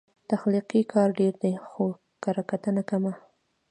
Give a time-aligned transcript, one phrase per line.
[0.29, 1.85] تخلیقي کار ډېر دی، خو
[2.23, 3.13] کرهکتنه کمه